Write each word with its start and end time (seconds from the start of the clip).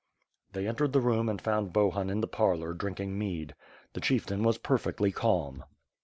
They 0.53 0.67
entered 0.67 0.93
the 0.93 0.99
room 0.99 1.29
and 1.29 1.39
found 1.39 1.73
Bohun 1.73 2.09
in 2.09 2.21
the 2.21 2.27
parlor 2.27 2.73
drinking 2.73 3.19
mead. 3.19 3.53
The 3.93 4.01
chieftain 4.01 4.41
was 4.41 4.57
perfectly 4.57 5.11
calm. 5.11 5.63